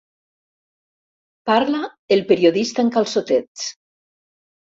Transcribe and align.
Parla 1.49 1.81
el 2.17 2.23
periodista 2.31 2.85
en 2.87 2.91
calçotets. 2.97 3.67